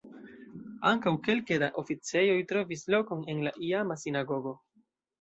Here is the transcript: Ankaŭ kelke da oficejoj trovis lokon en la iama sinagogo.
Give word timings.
Ankaŭ 0.91 1.13
kelke 1.27 1.59
da 1.65 1.69
oficejoj 1.83 2.39
trovis 2.55 2.89
lokon 2.97 3.25
en 3.37 3.47
la 3.49 3.57
iama 3.71 4.03
sinagogo. 4.09 4.61